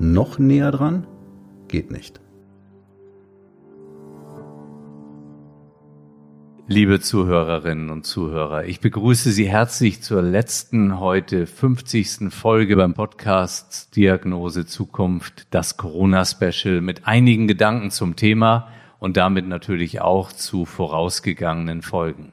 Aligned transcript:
Noch 0.00 0.38
näher 0.38 0.70
dran? 0.70 1.08
Geht 1.66 1.90
nicht. 1.90 2.20
Liebe 6.68 7.00
Zuhörerinnen 7.00 7.90
und 7.90 8.06
Zuhörer, 8.06 8.64
ich 8.64 8.78
begrüße 8.78 9.32
Sie 9.32 9.48
herzlich 9.48 10.00
zur 10.00 10.22
letzten 10.22 11.00
heute 11.00 11.46
50. 11.46 12.32
Folge 12.32 12.76
beim 12.76 12.94
Podcast 12.94 13.96
Diagnose 13.96 14.66
Zukunft, 14.66 15.48
das 15.50 15.76
Corona-Special 15.76 16.80
mit 16.80 17.08
einigen 17.08 17.48
Gedanken 17.48 17.90
zum 17.90 18.14
Thema 18.14 18.68
und 19.00 19.16
damit 19.16 19.48
natürlich 19.48 20.00
auch 20.00 20.30
zu 20.30 20.64
vorausgegangenen 20.64 21.82
Folgen. 21.82 22.32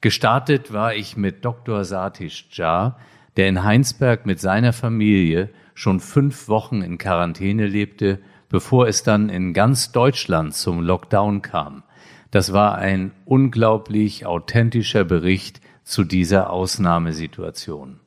Gestartet 0.00 0.72
war 0.72 0.94
ich 0.94 1.16
mit 1.16 1.44
Dr. 1.44 1.84
Satish 1.84 2.46
Jha, 2.52 2.96
der 3.36 3.48
in 3.48 3.64
Heinsberg 3.64 4.24
mit 4.24 4.38
seiner 4.38 4.72
Familie 4.72 5.50
schon 5.74 6.00
fünf 6.00 6.48
Wochen 6.48 6.82
in 6.82 6.98
Quarantäne 6.98 7.66
lebte, 7.66 8.20
bevor 8.48 8.86
es 8.86 9.02
dann 9.02 9.28
in 9.28 9.54
ganz 9.54 9.92
Deutschland 9.92 10.54
zum 10.54 10.80
Lockdown 10.80 11.42
kam. 11.42 11.82
Das 12.30 12.52
war 12.52 12.76
ein 12.76 13.12
unglaublich 13.24 14.26
authentischer 14.26 15.04
Bericht 15.04 15.60
zu 15.84 16.04
dieser 16.04 16.50
Ausnahmesituation. 16.50 18.00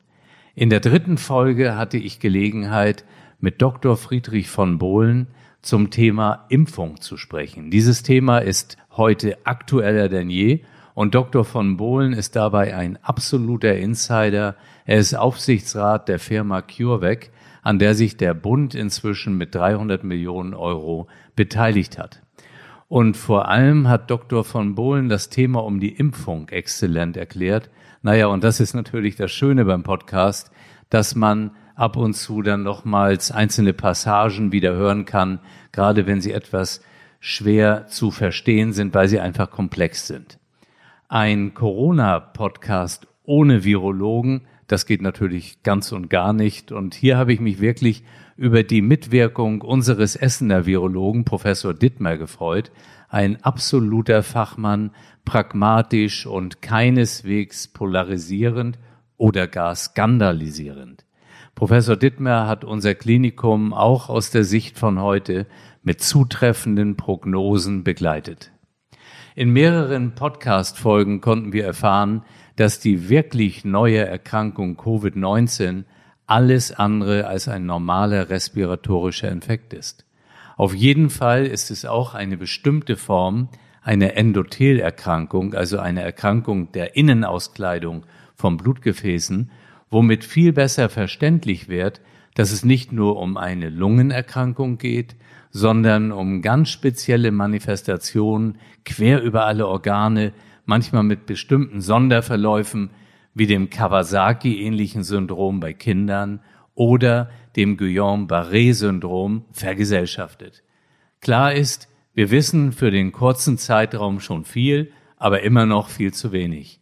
In 0.54 0.70
der 0.70 0.80
dritten 0.80 1.18
Folge 1.18 1.76
hatte 1.76 1.98
ich 1.98 2.20
Gelegenheit, 2.20 3.04
mit 3.38 3.60
Dr. 3.60 3.96
Friedrich 3.96 4.48
von 4.48 4.78
Bohlen 4.78 5.28
zum 5.60 5.90
Thema 5.90 6.46
Impfung 6.48 7.00
zu 7.00 7.16
sprechen. 7.16 7.70
Dieses 7.70 8.02
Thema 8.02 8.38
ist 8.38 8.76
heute 8.96 9.36
aktueller 9.44 10.08
denn 10.08 10.30
je 10.30 10.62
und 10.94 11.14
Dr. 11.14 11.44
von 11.44 11.76
Bohlen 11.76 12.14
ist 12.14 12.36
dabei 12.36 12.74
ein 12.74 12.98
absoluter 13.02 13.76
Insider. 13.76 14.56
Er 14.86 14.98
ist 14.98 15.14
Aufsichtsrat 15.14 16.08
der 16.08 16.18
Firma 16.18 16.62
CureVac, 16.62 17.30
an 17.66 17.80
der 17.80 17.96
sich 17.96 18.16
der 18.16 18.32
Bund 18.32 18.76
inzwischen 18.76 19.36
mit 19.36 19.52
300 19.56 20.04
Millionen 20.04 20.54
Euro 20.54 21.08
beteiligt 21.34 21.98
hat. 21.98 22.22
Und 22.86 23.16
vor 23.16 23.48
allem 23.48 23.88
hat 23.88 24.08
Dr. 24.08 24.44
von 24.44 24.76
Bohlen 24.76 25.08
das 25.08 25.30
Thema 25.30 25.64
um 25.64 25.80
die 25.80 25.90
Impfung 25.90 26.48
exzellent 26.48 27.16
erklärt. 27.16 27.68
Naja, 28.02 28.28
und 28.28 28.44
das 28.44 28.60
ist 28.60 28.74
natürlich 28.74 29.16
das 29.16 29.32
Schöne 29.32 29.64
beim 29.64 29.82
Podcast, 29.82 30.52
dass 30.90 31.16
man 31.16 31.56
ab 31.74 31.96
und 31.96 32.14
zu 32.14 32.40
dann 32.40 32.62
nochmals 32.62 33.32
einzelne 33.32 33.72
Passagen 33.72 34.52
wieder 34.52 34.74
hören 34.74 35.04
kann, 35.04 35.40
gerade 35.72 36.06
wenn 36.06 36.20
sie 36.20 36.30
etwas 36.30 36.82
schwer 37.18 37.88
zu 37.88 38.12
verstehen 38.12 38.74
sind, 38.74 38.94
weil 38.94 39.08
sie 39.08 39.18
einfach 39.18 39.50
komplex 39.50 40.06
sind. 40.06 40.38
Ein 41.08 41.52
Corona-Podcast 41.52 43.08
ohne 43.24 43.64
Virologen, 43.64 44.42
das 44.66 44.86
geht 44.86 45.02
natürlich 45.02 45.62
ganz 45.62 45.92
und 45.92 46.10
gar 46.10 46.32
nicht. 46.32 46.72
Und 46.72 46.94
hier 46.94 47.16
habe 47.16 47.32
ich 47.32 47.40
mich 47.40 47.60
wirklich 47.60 48.02
über 48.36 48.62
die 48.62 48.82
Mitwirkung 48.82 49.62
unseres 49.62 50.16
Essener 50.16 50.66
Virologen, 50.66 51.24
Professor 51.24 51.72
Dittmer, 51.72 52.16
gefreut. 52.16 52.72
Ein 53.08 53.42
absoluter 53.42 54.22
Fachmann, 54.22 54.90
pragmatisch 55.24 56.26
und 56.26 56.62
keineswegs 56.62 57.68
polarisierend 57.68 58.78
oder 59.16 59.46
gar 59.46 59.74
skandalisierend. 59.74 61.04
Professor 61.54 61.96
Dittmer 61.96 62.46
hat 62.46 62.64
unser 62.64 62.94
Klinikum 62.94 63.72
auch 63.72 64.10
aus 64.10 64.30
der 64.30 64.44
Sicht 64.44 64.78
von 64.78 65.00
heute 65.00 65.46
mit 65.82 66.02
zutreffenden 66.02 66.96
Prognosen 66.96 67.84
begleitet. 67.84 68.50
In 69.38 69.50
mehreren 69.50 70.14
Podcast-Folgen 70.14 71.20
konnten 71.20 71.52
wir 71.52 71.66
erfahren, 71.66 72.22
dass 72.56 72.80
die 72.80 73.10
wirklich 73.10 73.66
neue 73.66 73.98
Erkrankung 73.98 74.78
Covid-19 74.78 75.84
alles 76.26 76.72
andere 76.72 77.26
als 77.26 77.46
ein 77.46 77.66
normaler 77.66 78.30
respiratorischer 78.30 79.30
Infekt 79.30 79.74
ist. 79.74 80.06
Auf 80.56 80.72
jeden 80.72 81.10
Fall 81.10 81.44
ist 81.44 81.70
es 81.70 81.84
auch 81.84 82.14
eine 82.14 82.38
bestimmte 82.38 82.96
Form 82.96 83.50
einer 83.82 84.14
Endothelerkrankung, 84.14 85.52
also 85.52 85.80
eine 85.80 86.00
Erkrankung 86.00 86.72
der 86.72 86.96
Innenauskleidung 86.96 88.06
von 88.36 88.56
Blutgefäßen, 88.56 89.50
womit 89.90 90.24
viel 90.24 90.54
besser 90.54 90.88
verständlich 90.88 91.68
wird, 91.68 92.00
dass 92.36 92.52
es 92.52 92.64
nicht 92.64 92.92
nur 92.92 93.16
um 93.16 93.38
eine 93.38 93.70
Lungenerkrankung 93.70 94.76
geht, 94.76 95.16
sondern 95.50 96.12
um 96.12 96.42
ganz 96.42 96.68
spezielle 96.68 97.32
Manifestationen 97.32 98.58
quer 98.84 99.22
über 99.22 99.46
alle 99.46 99.66
Organe, 99.66 100.34
manchmal 100.66 101.02
mit 101.02 101.24
bestimmten 101.24 101.80
Sonderverläufen, 101.80 102.90
wie 103.32 103.46
dem 103.46 103.70
Kawasaki-ähnlichen 103.70 105.02
Syndrom 105.02 105.60
bei 105.60 105.72
Kindern 105.72 106.40
oder 106.74 107.30
dem 107.56 107.78
Guillain-Barré-Syndrom 107.78 109.46
vergesellschaftet. 109.52 110.62
Klar 111.22 111.54
ist, 111.54 111.88
wir 112.12 112.30
wissen 112.30 112.72
für 112.72 112.90
den 112.90 113.12
kurzen 113.12 113.56
Zeitraum 113.56 114.20
schon 114.20 114.44
viel, 114.44 114.92
aber 115.16 115.42
immer 115.42 115.64
noch 115.64 115.88
viel 115.88 116.12
zu 116.12 116.32
wenig. 116.32 116.80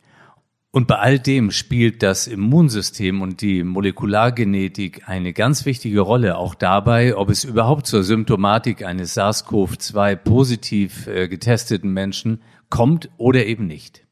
Und 0.74 0.88
bei 0.88 0.96
all 0.96 1.20
dem 1.20 1.52
spielt 1.52 2.02
das 2.02 2.26
Immunsystem 2.26 3.22
und 3.22 3.42
die 3.42 3.62
Molekulargenetik 3.62 5.08
eine 5.08 5.32
ganz 5.32 5.66
wichtige 5.66 6.00
Rolle, 6.00 6.36
auch 6.36 6.56
dabei, 6.56 7.16
ob 7.16 7.30
es 7.30 7.44
überhaupt 7.44 7.86
zur 7.86 8.02
Symptomatik 8.02 8.84
eines 8.84 9.16
SARS-CoV-2 9.16 10.16
positiv 10.16 11.06
äh, 11.06 11.28
getesteten 11.28 11.92
Menschen 11.92 12.42
kommt 12.70 13.08
oder 13.18 13.46
eben 13.46 13.68
nicht. 13.68 14.04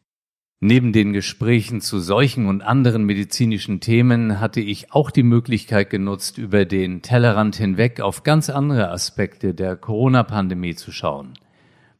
Neben 0.60 0.92
den 0.92 1.12
Gesprächen 1.12 1.80
zu 1.80 1.98
solchen 1.98 2.46
und 2.46 2.62
anderen 2.62 3.02
medizinischen 3.02 3.80
Themen 3.80 4.38
hatte 4.38 4.60
ich 4.60 4.92
auch 4.92 5.10
die 5.10 5.24
Möglichkeit 5.24 5.90
genutzt, 5.90 6.38
über 6.38 6.64
den 6.64 7.02
Tellerrand 7.02 7.56
hinweg 7.56 8.00
auf 8.00 8.22
ganz 8.22 8.50
andere 8.50 8.88
Aspekte 8.92 9.52
der 9.52 9.74
Corona-Pandemie 9.74 10.76
zu 10.76 10.92
schauen. 10.92 11.32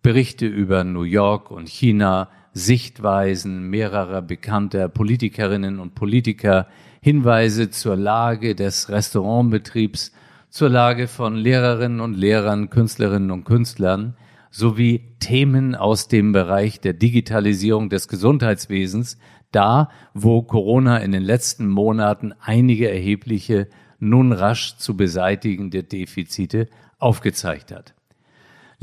Berichte 0.02 0.46
über 0.46 0.84
New 0.84 1.02
York 1.02 1.50
und 1.50 1.68
China, 1.68 2.28
Sichtweisen 2.54 3.70
mehrerer 3.70 4.22
bekannter 4.22 4.88
Politikerinnen 4.88 5.80
und 5.80 5.94
Politiker, 5.94 6.66
Hinweise 7.00 7.70
zur 7.70 7.96
Lage 7.96 8.54
des 8.54 8.88
Restaurantbetriebs, 8.88 10.12
zur 10.50 10.68
Lage 10.68 11.08
von 11.08 11.34
Lehrerinnen 11.34 12.00
und 12.00 12.14
Lehrern, 12.14 12.68
Künstlerinnen 12.68 13.30
und 13.30 13.44
Künstlern, 13.44 14.14
sowie 14.50 15.00
Themen 15.18 15.74
aus 15.74 16.08
dem 16.08 16.32
Bereich 16.32 16.78
der 16.80 16.92
Digitalisierung 16.92 17.88
des 17.88 18.06
Gesundheitswesens, 18.06 19.18
da 19.50 19.88
wo 20.12 20.42
Corona 20.42 20.98
in 20.98 21.12
den 21.12 21.22
letzten 21.22 21.68
Monaten 21.68 22.34
einige 22.38 22.90
erhebliche, 22.90 23.68
nun 23.98 24.32
rasch 24.32 24.76
zu 24.76 24.96
beseitigende 24.96 25.84
Defizite 25.84 26.68
aufgezeigt 26.98 27.72
hat. 27.72 27.94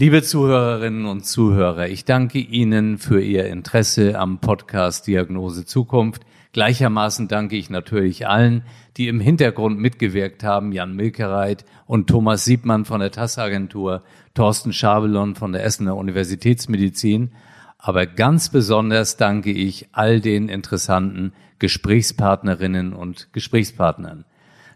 Liebe 0.01 0.23
Zuhörerinnen 0.23 1.05
und 1.07 1.25
Zuhörer, 1.25 1.89
ich 1.89 2.05
danke 2.05 2.39
Ihnen 2.39 2.99
für 2.99 3.19
Ihr 3.21 3.47
Interesse 3.47 4.17
am 4.17 4.39
Podcast 4.39 5.07
Diagnose 5.07 5.65
Zukunft. 5.65 6.21
Gleichermaßen 6.53 7.27
danke 7.27 7.57
ich 7.57 7.69
natürlich 7.69 8.25
allen, 8.25 8.63
die 8.95 9.09
im 9.09 9.19
Hintergrund 9.19 9.77
mitgewirkt 9.77 10.41
haben, 10.41 10.71
Jan 10.71 10.95
Milkereit 10.95 11.65
und 11.85 12.07
Thomas 12.07 12.45
Siebmann 12.45 12.85
von 12.85 13.01
der 13.01 13.11
TAS-Agentur, 13.11 14.01
Thorsten 14.35 14.71
Schabelon 14.71 15.35
von 15.35 15.51
der 15.51 15.65
Essener 15.65 15.97
Universitätsmedizin. 15.97 17.33
Aber 17.77 18.05
ganz 18.05 18.47
besonders 18.47 19.17
danke 19.17 19.51
ich 19.51 19.89
all 19.91 20.21
den 20.21 20.47
interessanten 20.47 21.33
Gesprächspartnerinnen 21.59 22.93
und 22.93 23.33
Gesprächspartnern. 23.33 24.23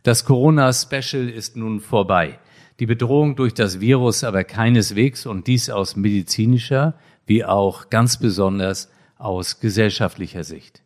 Das 0.04 0.26
Corona-Special 0.26 1.30
ist 1.30 1.56
nun 1.56 1.80
vorbei. 1.80 2.40
Die 2.80 2.86
Bedrohung 2.86 3.36
durch 3.36 3.54
das 3.54 3.80
Virus 3.80 4.24
aber 4.24 4.44
keineswegs 4.44 5.26
und 5.26 5.48
dies 5.48 5.70
aus 5.70 5.96
medizinischer 5.96 6.96
wie 7.26 7.46
auch 7.46 7.90
ganz 7.90 8.18
besonders 8.18 8.92
aus 9.18 9.60
gesellschaftlicher 9.60 10.44
Sicht. 10.44 10.82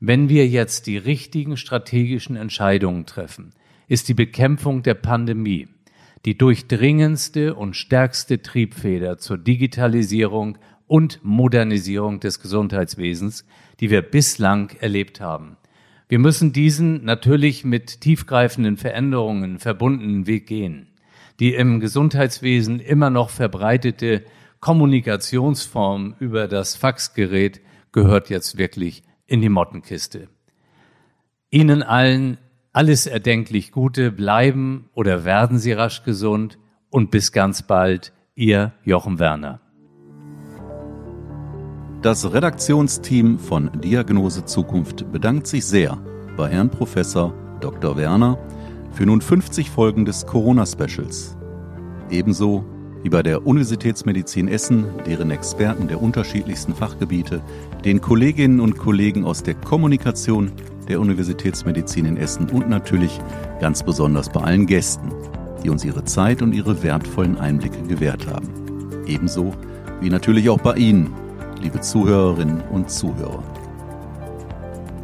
Wenn 0.00 0.28
wir 0.28 0.46
jetzt 0.46 0.86
die 0.86 0.98
richtigen 0.98 1.56
strategischen 1.56 2.36
Entscheidungen 2.36 3.06
treffen, 3.06 3.52
ist 3.88 4.08
die 4.08 4.14
Bekämpfung 4.14 4.82
der 4.82 4.94
Pandemie 4.94 5.68
die 6.26 6.36
durchdringendste 6.36 7.54
und 7.54 7.76
stärkste 7.76 8.42
Triebfeder 8.42 9.16
zur 9.16 9.38
Digitalisierung 9.38 10.58
und 10.88 11.20
Modernisierung 11.22 12.18
des 12.18 12.40
Gesundheitswesens, 12.40 13.46
die 13.78 13.90
wir 13.90 14.02
bislang 14.02 14.70
erlebt 14.80 15.20
haben. 15.20 15.56
Wir 16.08 16.18
müssen 16.18 16.52
diesen 16.52 17.04
natürlich 17.04 17.64
mit 17.64 18.00
tiefgreifenden 18.00 18.76
Veränderungen 18.76 19.60
verbundenen 19.60 20.26
Weg 20.26 20.48
gehen. 20.48 20.88
Die 21.40 21.54
im 21.54 21.80
Gesundheitswesen 21.80 22.80
immer 22.80 23.10
noch 23.10 23.30
verbreitete 23.30 24.24
Kommunikationsform 24.60 26.14
über 26.18 26.48
das 26.48 26.76
Faxgerät 26.76 27.60
gehört 27.92 28.30
jetzt 28.30 28.56
wirklich 28.58 29.02
in 29.26 29.40
die 29.40 29.48
Mottenkiste. 29.48 30.28
Ihnen 31.50 31.82
allen 31.82 32.38
alles 32.72 33.06
erdenklich 33.06 33.72
Gute, 33.72 34.12
bleiben 34.12 34.90
oder 34.92 35.24
werden 35.24 35.58
Sie 35.58 35.72
rasch 35.72 36.02
gesund 36.04 36.58
und 36.90 37.10
bis 37.10 37.32
ganz 37.32 37.62
bald, 37.62 38.12
Ihr 38.34 38.72
Jochen 38.84 39.18
Werner. 39.18 39.60
Das 42.02 42.30
Redaktionsteam 42.32 43.38
von 43.38 43.80
Diagnose 43.80 44.44
Zukunft 44.44 45.10
bedankt 45.10 45.46
sich 45.46 45.64
sehr 45.64 45.98
bei 46.36 46.50
Herrn 46.50 46.70
Professor 46.70 47.32
Dr. 47.60 47.96
Werner 47.96 48.38
für 48.92 49.06
nun 49.06 49.20
50 49.20 49.70
Folgen 49.70 50.04
des 50.04 50.26
Corona-Specials. 50.26 51.36
Ebenso 52.10 52.64
wie 53.02 53.10
bei 53.10 53.22
der 53.22 53.46
Universitätsmedizin 53.46 54.48
Essen, 54.48 54.86
deren 55.06 55.30
Experten 55.30 55.86
der 55.86 56.02
unterschiedlichsten 56.02 56.74
Fachgebiete, 56.74 57.40
den 57.84 58.00
Kolleginnen 58.00 58.58
und 58.58 58.78
Kollegen 58.78 59.24
aus 59.24 59.42
der 59.42 59.54
Kommunikation 59.54 60.50
der 60.88 61.00
Universitätsmedizin 61.00 62.04
in 62.04 62.16
Essen 62.16 62.48
und 62.50 62.68
natürlich 62.68 63.20
ganz 63.60 63.82
besonders 63.82 64.28
bei 64.28 64.40
allen 64.40 64.66
Gästen, 64.66 65.12
die 65.62 65.70
uns 65.70 65.84
ihre 65.84 66.04
Zeit 66.04 66.42
und 66.42 66.52
ihre 66.52 66.82
wertvollen 66.82 67.38
Einblicke 67.38 67.82
gewährt 67.82 68.26
haben. 68.26 68.48
Ebenso 69.06 69.54
wie 70.00 70.10
natürlich 70.10 70.48
auch 70.50 70.60
bei 70.60 70.74
Ihnen, 70.74 71.12
liebe 71.62 71.80
Zuhörerinnen 71.80 72.60
und 72.72 72.90
Zuhörer. 72.90 73.42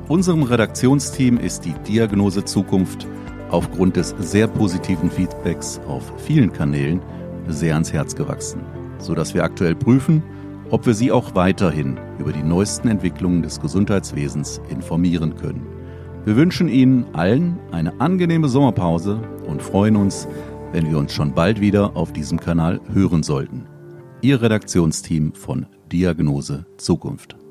Unserem 0.09 0.43
Redaktionsteam 0.43 1.39
ist 1.39 1.65
die 1.65 1.75
Diagnose 1.87 2.45
Zukunft 2.45 3.07
aufgrund 3.53 3.97
des 3.97 4.15
sehr 4.19 4.49
positiven 4.49 5.11
Feedbacks 5.11 5.81
auf 5.87 6.13
vielen 6.19 6.53
Kanälen 6.53 7.01
sehr 7.49 7.75
ans 7.75 7.93
Herz 7.93 8.15
gewachsen, 8.17 8.63
sodass 8.99 9.35
wir 9.35 9.45
aktuell 9.45 9.75
prüfen, 9.75 10.23
ob 10.71 10.87
wir 10.87 10.95
Sie 10.95 11.13
auch 11.13 11.35
weiterhin 11.35 11.99
über 12.19 12.33
die 12.33 12.43
neuesten 12.43 12.89
Entwicklungen 12.89 13.43
des 13.43 13.61
Gesundheitswesens 13.61 14.61
informieren 14.71 15.37
können. 15.37 15.67
Wir 16.25 16.37
wünschen 16.37 16.69
Ihnen 16.69 17.07
allen 17.13 17.59
eine 17.73 18.01
angenehme 18.01 18.49
Sommerpause 18.49 19.21
und 19.47 19.61
freuen 19.61 19.97
uns, 19.97 20.27
wenn 20.73 20.89
wir 20.89 20.97
uns 20.97 21.13
schon 21.13 21.35
bald 21.35 21.61
wieder 21.61 21.97
auf 21.97 22.13
diesem 22.13 22.41
Kanal 22.41 22.81
hören 22.93 23.23
sollten. 23.23 23.67
Ihr 24.23 24.41
Redaktionsteam 24.41 25.35
von 25.35 25.67
Diagnose 25.91 26.65
Zukunft. 26.79 27.42